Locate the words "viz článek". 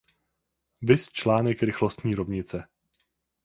0.81-1.61